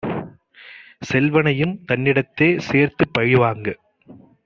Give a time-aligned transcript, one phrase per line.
[1.01, 3.81] செல்வனையும் தன்னிடத்தே சேர்த்துப் பழிவாங்கக்